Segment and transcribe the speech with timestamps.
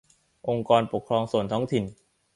[0.47, 1.83] องค์กรปกครองส่วนท้องถิ่น